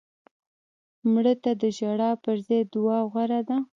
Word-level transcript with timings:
مړه 1.11 1.33
ته 1.43 1.51
د 1.61 1.63
ژړا 1.77 2.11
پر 2.23 2.37
ځای 2.47 2.61
دعا 2.73 2.99
غوره 3.11 3.41
ده 3.47 3.57